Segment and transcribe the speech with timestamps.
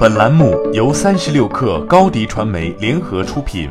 [0.00, 3.68] 本栏目由三十六氪高低传媒联合出品。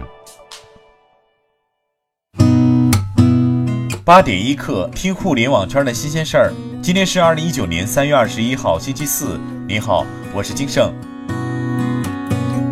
[4.05, 6.53] 八点一刻，听互联网圈的新鲜事儿。
[6.83, 9.39] 今天是二零一九年三月二十一号，星期四。
[9.67, 10.93] 您好，我是金盛。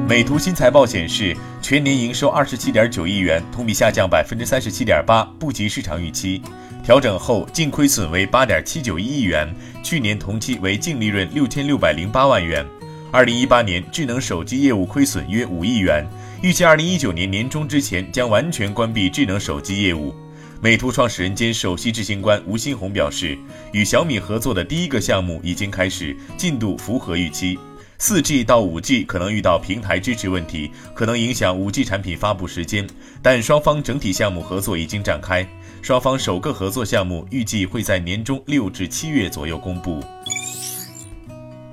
[0.07, 6.43] 美图新财报显示，全年营收二十七点九亿元，同比下降百分之三十七点八，不及市场预期。
[6.83, 9.51] 调整后净亏损为八点七九一亿元，
[9.81, 12.63] 去年同期为净利润六千六百零八万元。
[13.09, 16.05] 二零一八年智能手机业务亏损约五亿元，
[16.41, 20.13] 预计二零一九年年中之前将完全关闭智能手机业务。
[20.61, 23.37] 美图创始人兼首席执行官吴新红表示，
[23.71, 27.57] 与小米合作的第一个项目已经开始，进度符合预期。
[27.97, 32.85] 四 G 到五 G 可能遇到平台支持问题，可能影响五 G 产品发布时间，
[33.21, 35.47] 但双方整体项目合作已经展开。
[35.81, 40.03] 双方首个合作项目预计会在年中六至七月左右公布。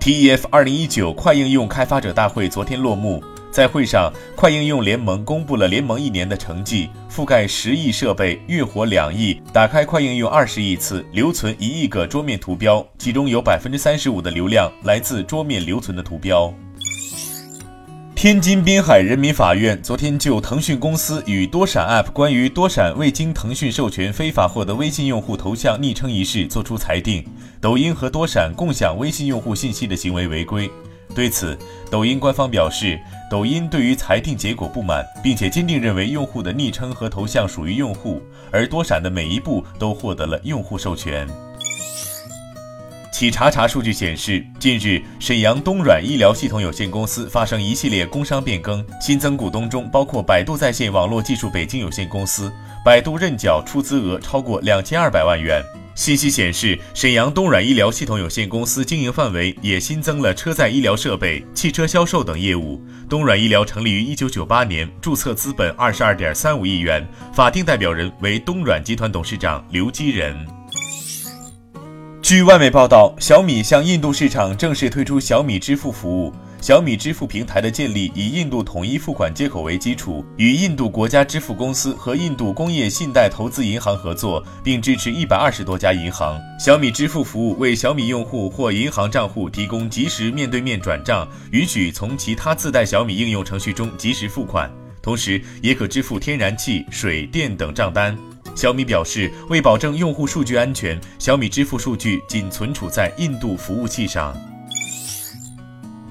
[0.05, 16.53] TEF 二零一九快应用开发者大会昨天落幕，在会上，快应用联盟公布了联盟一年的成绩：覆盖十亿设备，月活两亿，打开快应用二十亿次，留存一亿个桌面图标，其中有百分之三十五的流量来自桌面留存的图标。
[18.15, 27.23] 天津滨海人民法院昨天就腾讯公司与多闪 App 关于多闪未经腾讯授权非法获得微信用户头像昵称一事作出裁定，
[27.65, 30.71] 抖音和多闪共享微信用户信息的行为违规。
[31.15, 31.59] 对此，
[31.91, 38.21] 抖音官方表示，抖音对于裁定结果不满，并且坚定认为用户的昵称和头像属于用户，
[38.51, 41.27] 而多闪的每一步都获得了用户授权。
[43.11, 52.53] 企查查数据显示，近日沈阳东软医疗系统有限公司发生一系列工商变更，新增股东中包括百度在线网络技术北京有限公司，
[52.85, 55.63] 百度认缴出资额超过两千二百万元。
[55.95, 62.83] 信息显示，沈阳东软医疗系统有限公司经营范围也新增了车载医疗设备、汽车销售等业务。
[63.09, 70.37] 东软医疗成立于一九九八年，注册资本二十二点三五亿元，法定代表人为东软集团董事长刘基仁。
[72.21, 76.33] 据外媒报道，小米向印度市场正式推出小米支付服务。
[76.65, 86.41] 小米支付平台的建立以印度统一付款接口为基础，与印度国家支付公司和印度工业信贷投资银行合作，并支持一百二十多家银行。
[86.59, 94.73] 小米支付服务为小米用户或银行账户提供即时面对面转账，允许从其他自带小米应用程序中即时付款，
[95.03, 98.17] 同时也可支付天然气、水电等账单。
[98.55, 104.35] 小米表示，为保证用户数据安全，小米支付数据仅存储在印度服务器上。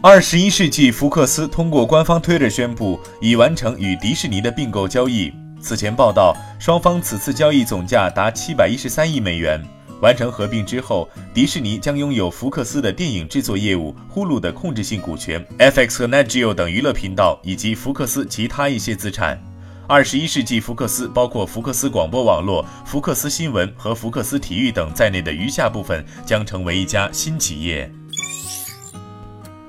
[0.06, 5.32] 二十一世纪福克斯通过官方推特宣布，已完成与迪士尼的并购交易。
[5.62, 9.64] 此前报道，双方此次交易总价达七百一十三亿美元。
[10.02, 19.42] 完成合并之后，迪士尼将拥有福克斯的电影制作业务、呼噜的控制性股权、FX 和 NetGeo 等娱乐频道，以及福克斯其他一些资产。
[19.88, 27.90] 二十一世纪福克斯包括福克斯广播网络、福克斯新闻和福克斯体育等在内的余下部分将成为一家新企业。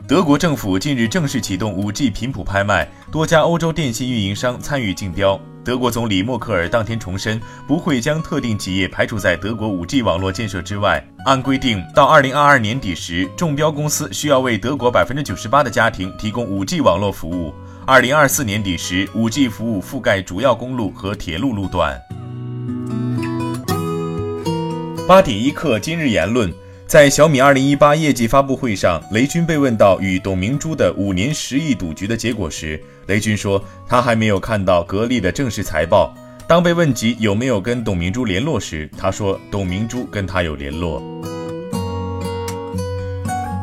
[0.07, 5.41] 德国政府近日正式启动 5G 频谱拍卖，多家欧洲电信运营商参与竞标。
[5.65, 11.03] 德国总理默克尔当天重申，不会将特定企业排除在德国 5G 网络建设之外。
[11.25, 17.55] 按规定，到2022年底时，中标公司需要为德国98%的家庭提供 5G 网络服务。
[17.87, 21.99] 2024年底时，5G 服务覆盖主要公路和铁路路段。
[25.09, 26.53] 八点一刻，今日言论。
[26.94, 36.15] 在小米2018业绩发布会上，雷军被问到与董明珠的五年十亿赌局的结果时，雷军说他还没有看到格力的正式财报。
[36.47, 41.03] 当被问及有没有跟董明珠联络时，他说董明珠跟他有联络。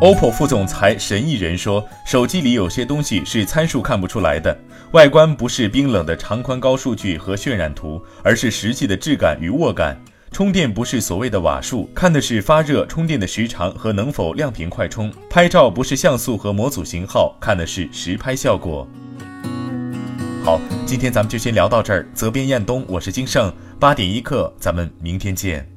[0.02, 4.54] OPPO 副总裁沈义人说，手机里有些东西是参数看不出来的，
[4.92, 9.98] 外观不是冰冷的长宽高数据和渲染图，而是实际的质感与握感。
[10.32, 18.88] 充电不是所谓的瓦数，看的是发热充电的时长和能否亮屏快充；拍照不是像素和模组型号，看的是实拍效果。
[20.44, 22.08] 好，今天咱们就先聊到这儿。
[22.14, 25.71] 责编：彦东，我是金盛，八点一刻，咱们明天见。